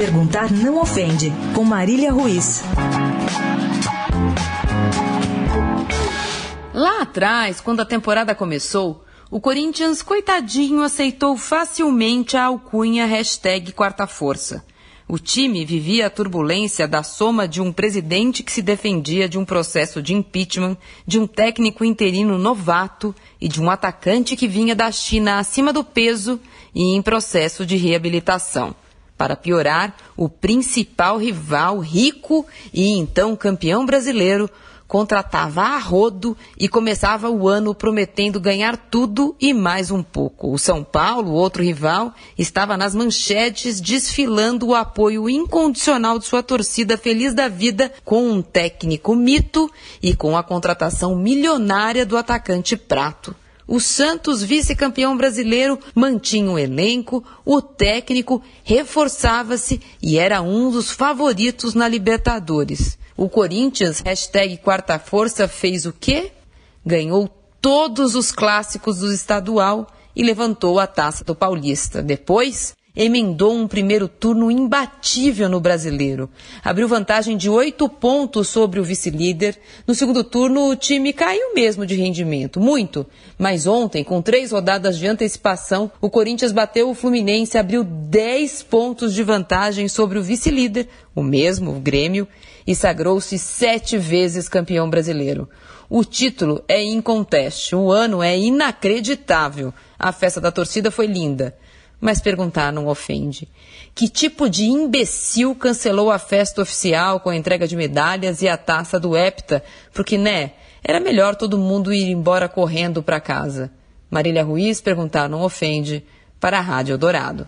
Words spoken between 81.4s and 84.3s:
mesmo de rendimento, muito. Mas ontem, com